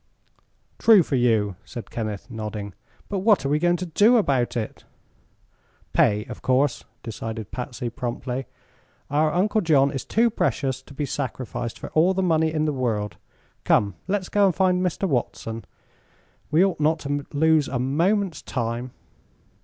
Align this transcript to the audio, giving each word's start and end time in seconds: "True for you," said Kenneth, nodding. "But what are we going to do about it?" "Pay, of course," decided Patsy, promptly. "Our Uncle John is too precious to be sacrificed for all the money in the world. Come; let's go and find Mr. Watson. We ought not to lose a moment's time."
"True 0.79 1.03
for 1.03 1.13
you," 1.15 1.57
said 1.63 1.91
Kenneth, 1.91 2.25
nodding. 2.31 2.73
"But 3.07 3.19
what 3.19 3.45
are 3.45 3.49
we 3.49 3.59
going 3.59 3.75
to 3.77 3.85
do 3.85 4.17
about 4.17 4.57
it?" 4.57 4.83
"Pay, 5.93 6.25
of 6.25 6.41
course," 6.41 6.83
decided 7.03 7.51
Patsy, 7.51 7.87
promptly. 7.91 8.47
"Our 9.11 9.31
Uncle 9.31 9.61
John 9.61 9.91
is 9.91 10.03
too 10.03 10.31
precious 10.31 10.81
to 10.81 10.95
be 10.95 11.05
sacrificed 11.05 11.77
for 11.77 11.89
all 11.91 12.15
the 12.15 12.23
money 12.23 12.51
in 12.51 12.65
the 12.65 12.73
world. 12.73 13.17
Come; 13.63 13.93
let's 14.07 14.27
go 14.27 14.47
and 14.47 14.55
find 14.55 14.81
Mr. 14.81 15.07
Watson. 15.07 15.65
We 16.49 16.65
ought 16.65 16.79
not 16.79 16.97
to 17.01 17.27
lose 17.31 17.67
a 17.67 17.77
moment's 17.77 18.41
time." 18.41 18.93